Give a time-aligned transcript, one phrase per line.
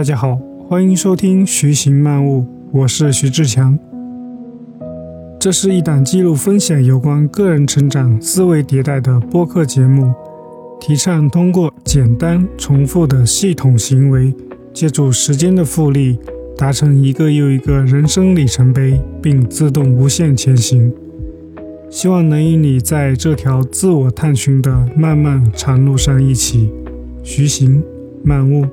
[0.00, 3.78] 大家好，欢迎收听徐行漫悟，我是徐志强。
[5.38, 10.14] 这是一档记录分享有关个人成长、思维迭代的播客节目，
[10.80, 14.34] 提倡通过简单重复的系统行为，
[14.72, 16.18] 借助时间的复利，
[16.56, 20.90] 达成一个又一个人生里程碑，并自动无限前行。
[21.90, 26.72] 希望能与你在这条自我探寻的漫漫长路上一起
[27.22, 27.84] 徐行
[28.24, 28.64] 漫悟。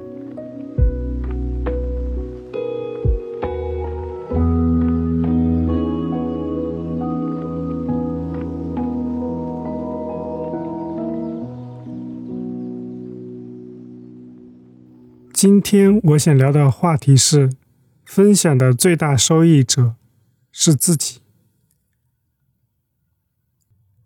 [15.37, 17.51] 今天我想聊的话题是：
[18.03, 19.93] 分享的最大受益者
[20.51, 21.19] 是自己。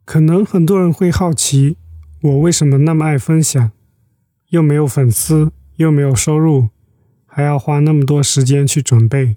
[0.04, 1.78] 可能很多人会好奇，
[2.20, 3.72] 我为什么那么爱分享，
[4.50, 6.68] 又没有粉丝，又没有收入，
[7.26, 9.34] 还要花那么多时间去准备，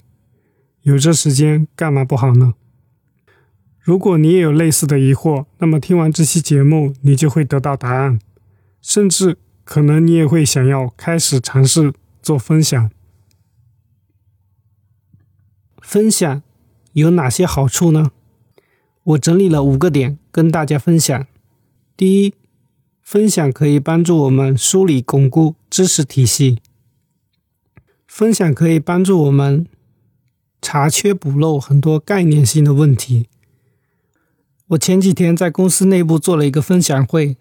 [0.83, 2.55] 有这时间干嘛不好呢？
[3.79, 8.19] 如果你也有类似的疑惑，那么听完这期节目，你就会得到答案，
[8.81, 9.39] 甚至。
[9.65, 12.91] 可能你也会想要开始尝试做分享。
[15.81, 16.43] 分享
[16.93, 18.13] 有哪些好处呢？
[19.03, 21.27] 我整理了五个点跟大家分享。
[21.97, 22.35] 第一，
[23.03, 26.61] 分享可以帮助我们梳理巩固知识体系。
[28.07, 29.67] 分享可以帮助我们
[30.63, 33.29] 查缺补漏很多概念性的问题。
[34.69, 37.37] 我前几天在公司内部做了一个分享会。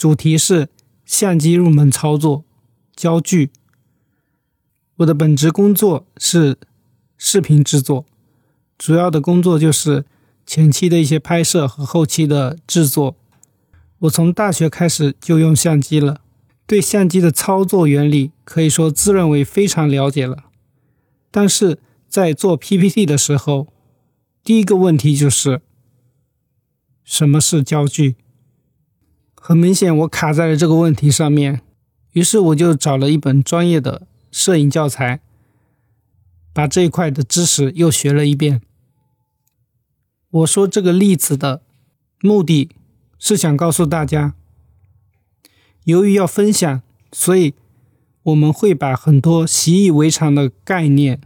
[0.00, 0.70] 主题是
[1.04, 2.42] 相机入门操作，
[2.96, 3.50] 焦距。
[4.96, 6.56] 我的本职工作是
[7.18, 8.06] 视频制作，
[8.78, 10.06] 主要的工作就是
[10.46, 13.14] 前期的一些拍摄和后期的制作。
[13.98, 16.22] 我从大学开始就用相机了，
[16.66, 20.44] 对相机的操作原理可以说自认为非常了解了。
[21.30, 21.78] 但是
[22.08, 23.66] 在做 PPT 的时候，
[24.42, 25.60] 第一个问题就是
[27.04, 28.16] 什么是焦距？
[29.42, 31.62] 很明显，我卡在了这个问题上面，
[32.12, 35.20] 于是我就找了一本专业的摄影教材，
[36.52, 38.60] 把这一块的知识又学了一遍。
[40.30, 41.62] 我说这个例子的
[42.20, 42.68] 目的
[43.18, 44.34] 是想告诉大家，
[45.84, 47.54] 由于要分享，所以
[48.24, 51.22] 我们会把很多习以为常的概念，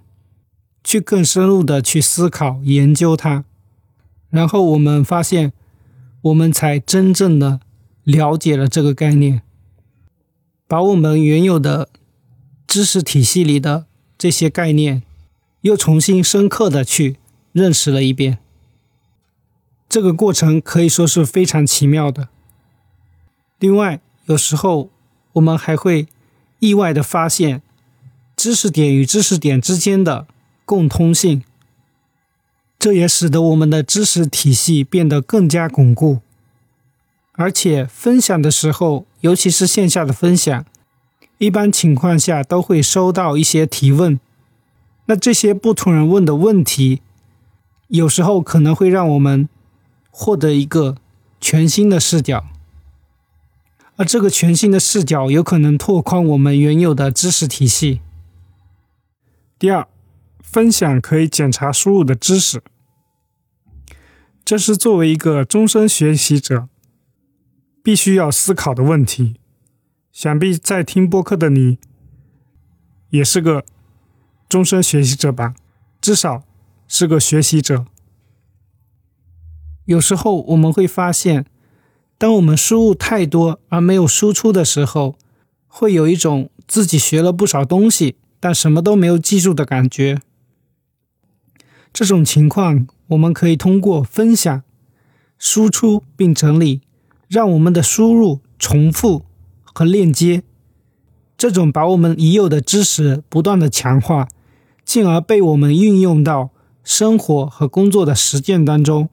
[0.85, 3.45] 去更深入的去思考研究它，
[4.31, 5.53] 然后我们发现，
[6.23, 7.61] 我们才真正的。
[8.04, 9.42] 了解了这个概念，
[10.69, 11.88] 把我们原有的
[12.66, 15.03] 知识体系里的这些概念，
[15.62, 17.16] 又重新深刻的去
[17.53, 18.38] 认识了一遍。
[19.88, 22.28] 这个过程可以说是非常奇妙的。
[23.59, 24.91] 另外，有时候
[25.34, 26.06] 我们还会
[26.59, 27.62] 意外的发现
[28.36, 30.26] 知识点与知识点之间的
[30.65, 31.42] 共通性，
[32.78, 36.21] 这也使得我们的知识体系变得更加巩固。
[37.37, 40.65] 而且分享的时候，尤其是线下的分享，
[41.39, 44.21] 一般情况下都会收到一些提问。
[45.06, 47.03] 那这些不同人问的问题，
[47.89, 49.49] 有时候可能会让我们
[50.11, 50.97] 获得一个
[51.41, 52.45] 全新的视角，
[53.97, 58.01] 而这个全新的视角有可能拓宽我们原有的知识体系。
[59.59, 59.89] 第二，
[60.41, 62.62] 分享可以检查输入的知识，
[64.45, 66.69] 这是作为一个终身学习者。
[67.84, 69.37] 必须要思考的问题，
[70.11, 71.77] 想必在听播客的你
[73.11, 73.62] 也是个
[74.49, 75.55] 终身学习者吧？
[76.00, 76.45] 至少
[76.89, 77.84] 是个学习者。
[79.84, 81.45] 有时候我们会发现，
[82.17, 85.19] 当我们输入太多而没有输出的时候，
[85.66, 90.22] 会有一种自己学了不少东西，但什么都没有记住的感觉。
[91.92, 94.63] 这种情况，我们可以通过分享、
[95.36, 96.81] 输出并整理。
[97.28, 99.24] 让我们的输入重复
[99.62, 100.42] 和链接，
[101.36, 104.28] 这种把我们已有的知识不断的强化，
[104.84, 106.50] 进而被我们运用到
[106.84, 109.09] 生活和工作的实践当中，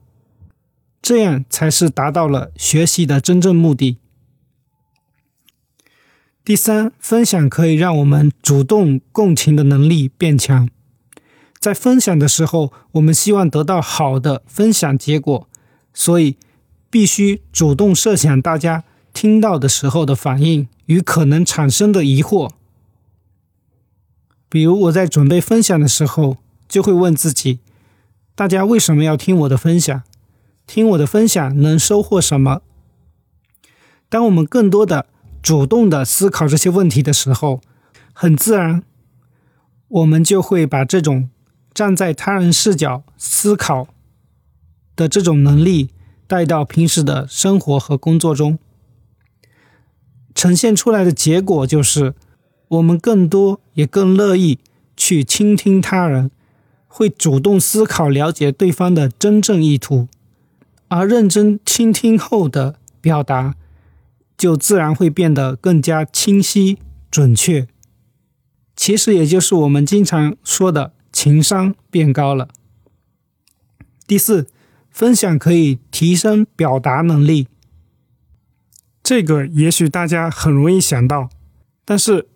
[1.01, 3.97] 这样才是达到了学习的真正目的。
[6.43, 10.69] 第三，分享可以让我们主动共情的能力变强。
[11.59, 15.47] 在分享的时候，我们希望得到好的分享结果，
[15.93, 16.37] 所以。
[16.91, 22.51] 必须主动设想大家听到的时候的反应与可能产生的疑惑。
[24.49, 27.59] 比如我在准备分享的时候，就会问自己：
[28.35, 30.03] 大家为什么要听我的分享？
[30.67, 32.61] 听我的分享能收获什么？
[34.09, 35.07] 当我们更多的
[35.41, 37.61] 主动的思考这些问题的时候，
[38.11, 38.83] 很自然，
[39.87, 41.29] 我们就会把这种
[41.73, 43.87] 站在他人视角思考
[44.97, 45.89] 的这种能力
[46.31, 48.57] 带到平时的生活和工作中，
[50.33, 52.15] 呈现出来的结果就是，
[52.69, 54.59] 我们更多也更乐意
[54.95, 56.31] 去倾听他人，
[56.87, 60.07] 会主动思考了解对方的真正意图，
[60.87, 63.55] 而认真倾听后的表达。
[64.37, 66.79] 就自然会变得更加清晰
[67.11, 67.67] 准确。
[68.77, 72.47] 其实也就是我们经常说的情商变高了。
[74.07, 74.47] 第四，
[74.91, 77.47] 分享可以提升表达能力。
[79.01, 81.29] 这个也许大家很容易想到，
[81.83, 82.27] 但是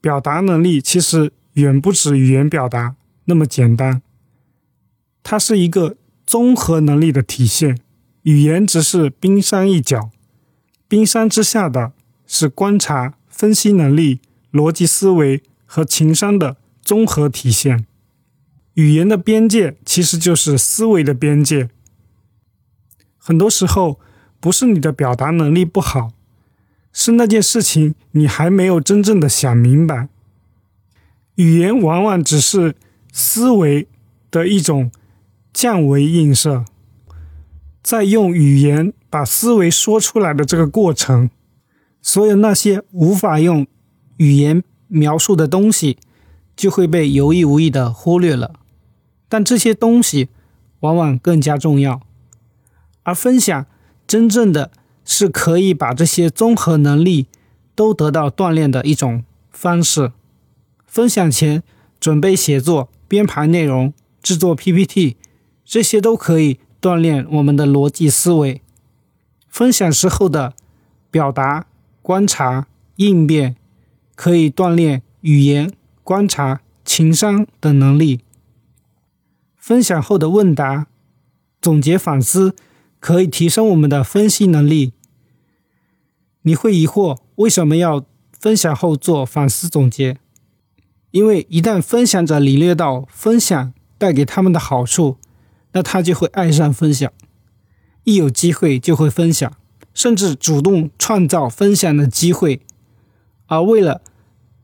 [0.00, 4.02] 表达能力其实远不止语言表达那么简单。
[5.22, 7.78] 它是一个综合能力的体现，
[8.22, 10.10] 语言只是冰山一角。
[10.88, 11.92] 冰山之下的
[12.26, 14.20] 是观察、分析能力、
[14.50, 17.86] 逻辑思维和情商的综合体现。
[18.74, 21.68] 语言的边界其实就是思维的边界。
[23.30, 24.00] 很多时候
[24.40, 26.10] 不是你的表达能力不好，
[26.92, 30.08] 是那件事情你还没有真正的想明白。
[31.36, 32.74] 语言往往只是
[33.12, 33.86] 思维
[34.32, 34.90] 的一种
[35.52, 36.64] 降维映射。
[37.84, 41.30] 在用语言把思维说出来的这个过程，
[42.02, 43.64] 所有那些无法用
[44.16, 45.98] 语言描述的东西，
[46.56, 48.54] 就会被有意无意的忽略了。
[49.28, 50.28] 但这些东西
[50.80, 52.00] 往往更加重要，
[53.02, 53.66] 而分享
[54.06, 54.70] 真正的
[55.04, 57.26] 是可以把这些综合能力
[57.74, 60.12] 都得到锻炼的一种方式。
[60.86, 61.62] 分享前
[61.98, 63.92] 准备写作、编排内容、
[64.22, 65.16] 制作 PPT，
[65.64, 66.60] 这些都可以。
[66.80, 68.62] 锻炼我们的逻辑思维，
[69.46, 70.54] 分享时候的
[71.10, 71.66] 表达、
[72.00, 73.54] 观察、应变，
[74.14, 75.70] 可以锻炼语言、
[76.02, 78.20] 观察、情商等能力。
[79.58, 80.86] 分享后的问答、
[81.60, 82.54] 总结反思，
[83.00, 84.92] 可以提升我们的分析能力。
[86.42, 88.04] 你会疑惑为什么要
[88.38, 90.18] 分享后做反思总结？
[91.10, 95.16] 因为一旦分享者领略到分享带给他们的好处。
[95.72, 97.12] 那他就会爱上分享，
[98.02, 99.52] 一有机会就会分享，
[99.94, 102.60] 甚至主动创造分享的机会。
[103.46, 104.02] 而为了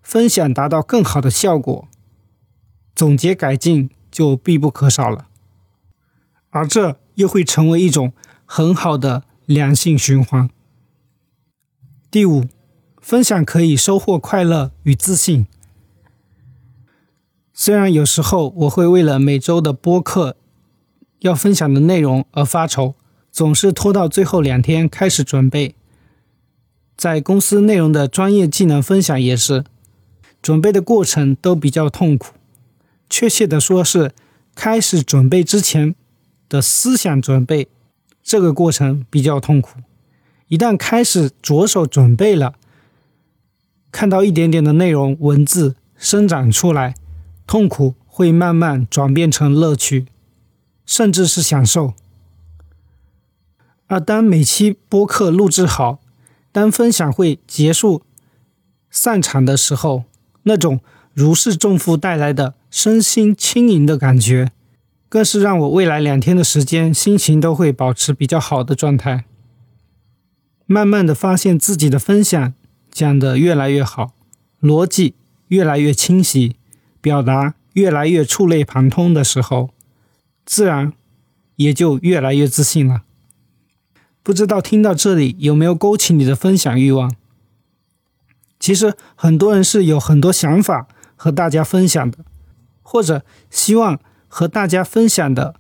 [0.03, 1.87] 分享达到更好的效果，
[2.97, 5.29] 总结改进就必不可少了。
[6.51, 8.13] 而这又会成为一种
[8.47, 10.49] 很好的良性循环。
[12.11, 12.47] 第五，
[13.03, 15.47] 分享可以收获快乐与自信。
[17.53, 20.37] 虽然有时候我会为了每周的播客。
[21.21, 22.95] 要分享的内容而发愁，
[23.33, 25.75] 总是拖到最后两天开始准备。
[26.95, 29.65] 在公司内容的专业技能分享也是，
[30.43, 32.35] 准备的过程都比较痛苦。
[33.09, 34.13] 确切的说是
[34.55, 35.95] 开始准备之前
[36.51, 37.67] 的思想准备，
[38.27, 39.79] 这个过程比较痛苦。
[40.49, 42.55] 一旦开始着手准备了，
[43.93, 46.95] 看到一点点的内容文字生长出来，
[47.47, 50.07] 痛苦会慢慢转变成乐趣。
[50.85, 51.95] 甚至是享受。
[53.89, 55.99] 而当每期播客录制好，
[56.53, 58.03] 当分享会结束
[58.89, 60.05] 散场的时候，
[60.45, 60.79] 那种
[61.13, 64.53] 如释重负带来的身心轻盈的感觉，
[65.17, 69.25] 更是让我未来两天的时间心情都会保持比较好的状态。
[70.67, 72.53] 慢慢的发现自己的分享
[72.91, 74.13] 讲得越来越好，
[74.61, 75.15] 逻辑
[75.49, 76.57] 越来越清晰，
[77.01, 79.71] 表达越来越触类旁通的时候。
[80.45, 80.93] 自然
[81.55, 83.05] 也就越来越自信了。
[84.23, 87.17] 不知道听到这里有没有勾起你的分享欲望？
[88.61, 92.19] 其实很多人是有很多想法和大家分享的，
[92.83, 93.99] 或者希望
[94.37, 95.55] 和大家分享的，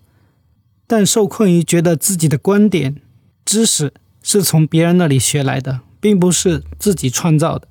[0.87, 3.00] 但受困于觉得自己的观点、
[3.42, 7.68] 知识是从别人那里学来的，并不是自己创造的，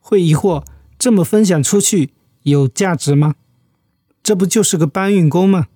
[0.00, 0.64] 会疑惑
[0.98, 3.34] 这么分享出去有价值吗？
[4.22, 5.66] 这不就是个搬运工吗？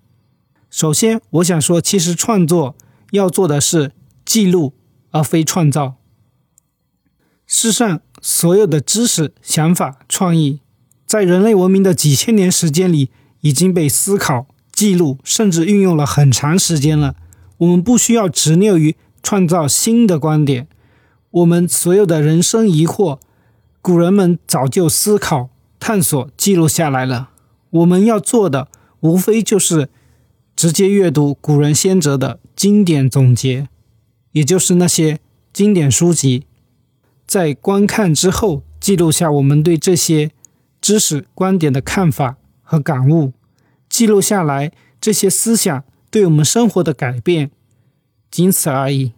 [0.70, 2.74] 首先，我想说，其实创作
[3.10, 3.92] 要做的是
[4.24, 4.72] 记录，
[5.10, 5.96] 而非创造。
[7.46, 10.60] 世上所有的知识、想法、创意，
[11.04, 17.14] 在人类文明的几千年时间里，已经被思考、记录，甚至运用了很长时间了。
[17.58, 20.68] 我们不需要执拗于创造新的观点。
[21.30, 23.18] 我们所有的人生疑惑，
[23.82, 27.30] 古人们早就思考、探索、记录下来了。
[27.70, 28.68] 我们要做的，
[29.00, 29.90] 无非就是
[30.56, 33.68] 直接阅读古人先哲的经典总结，
[34.32, 35.20] 也就是那些
[35.52, 36.44] 经典书籍，
[37.26, 40.30] 在观看之后记录下我们对这些
[40.80, 42.36] 知识观点的看法
[42.70, 43.32] 和感悟，
[43.88, 44.70] 记录下来
[45.00, 47.50] 这些思想对我们生活的改变，
[48.30, 49.14] 仅此而已。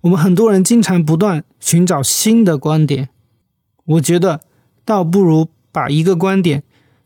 [0.00, 3.10] 我们很多人经常不断寻找新的观点，
[3.84, 4.40] 我觉得
[4.84, 6.64] 倒不如把一个观点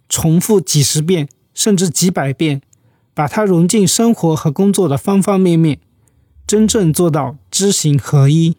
[0.09, 2.63] 重复几十遍甚至几百遍，
[3.13, 5.79] 把它融进生活和工作的方方面面，
[6.47, 8.57] 真正做到知行合一。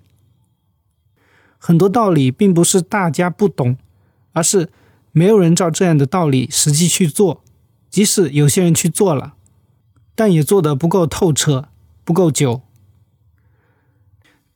[1.57, 3.75] 很多道理并不是大家不懂，
[4.33, 4.69] 而是
[5.17, 7.41] 没有人照这样的道理实际去做。
[7.89, 9.35] 即使有些人去做了，
[10.13, 11.69] 但也做得不够透彻，
[12.03, 12.61] 不够久。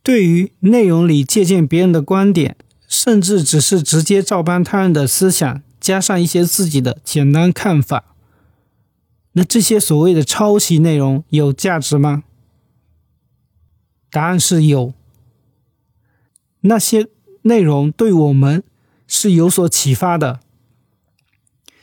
[0.03, 2.57] 对于内容里借鉴别人的观点，
[2.89, 8.15] 甚至只是直接照搬他人的思想，加上一些自己的简单看法，
[9.31, 12.23] 那这些所谓的抄袭内容有价值吗？
[14.11, 14.93] 答案是有。
[16.61, 17.07] 那些
[17.43, 18.65] 内容对我们
[19.07, 20.41] 是有所启发的，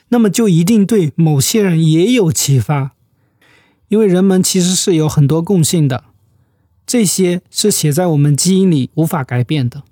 [0.09, 2.93] 那么就一定对某些人也有启发，
[3.89, 6.05] 因为人们其实是有很多共性的，
[6.87, 9.83] 这些是写在我们基因里无法改变的。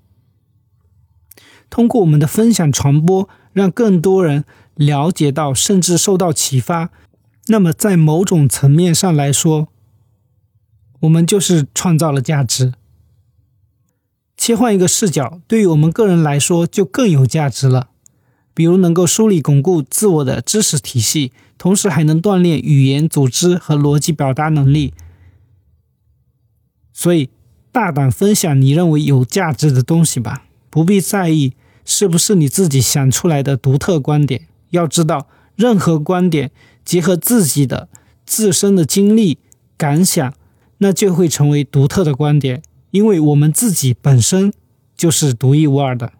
[1.68, 4.44] 通过我们的分享传播，让更多人
[4.76, 6.90] 了解到，甚至受到启发，
[7.48, 9.66] 那么在某种层面上来说，
[11.00, 12.74] 我们就是创造了价值。
[14.36, 17.88] 切换一个视角，对于我们个人来说就更有价值了。
[18.54, 24.94] 比如能够梳理巩固自我的知识体系，同时还能锻炼语言组织和逻辑表达能力。
[26.92, 27.28] 所以，
[27.72, 34.46] 大胆分享你认为有价值的东西吧，不必在意是不是你自己想出来的独特观点。
[34.70, 36.52] 要知道，任何观点
[36.84, 37.88] 结合自己的
[38.24, 39.38] 自身的经历
[39.76, 40.34] 感想，
[40.78, 42.62] 那就会成为独特的观点。
[42.92, 44.52] 因为我们自己本身
[44.96, 46.12] 就是独一无二的。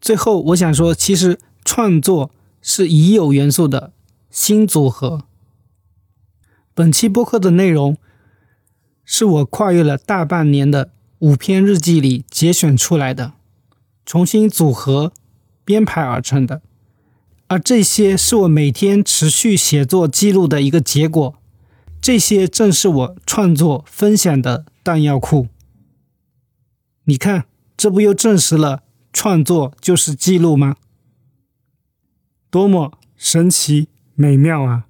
[0.00, 3.92] 最后，我想说，其实创作是已有元素的
[4.30, 5.24] 新组合。
[6.74, 7.96] 本期播客的内容
[9.04, 13.32] 是我跨越了大半年的五篇日记里节选出来的，
[14.04, 15.12] 重新组合
[15.64, 16.60] 编排而成的，
[17.46, 21.34] 而这些是我每天持续写作记录的一个结果。
[22.00, 25.48] 这些正是我创作分享的弹药库。
[27.04, 28.82] 你看，这不又证实了
[29.16, 30.76] 创作就是记录吗？
[32.50, 34.88] 多么神奇美妙啊！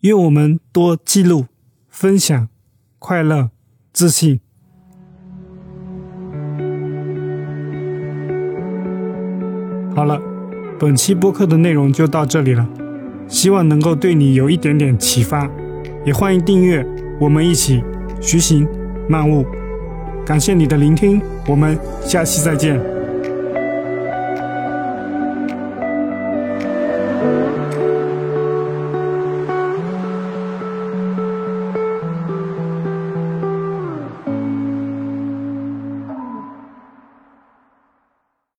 [0.00, 1.46] 愿我们多记录、
[1.88, 2.48] 分享、
[2.98, 3.52] 快乐、
[3.92, 4.40] 自信。
[9.94, 10.20] 好了，
[10.80, 12.68] 本期播客的内容就到这里了。
[13.28, 15.48] 希望能够对你有一点点启发，
[16.04, 16.84] 也欢迎订阅，
[17.20, 17.84] 我们一起
[18.20, 18.68] 徐行
[19.08, 19.46] 漫悟。
[20.26, 22.95] 感谢你的聆听，我们下期再见。